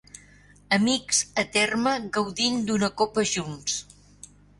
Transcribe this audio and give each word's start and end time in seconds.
Amics 0.77 1.19
a 1.41 1.43
terme 1.57 1.93
gaudint 2.15 2.57
d'una 2.71 2.89
copa 3.03 3.27
junts 3.33 3.77